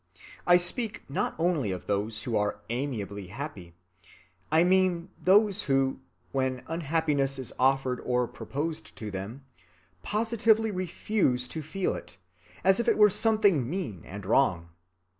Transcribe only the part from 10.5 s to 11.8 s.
refuse to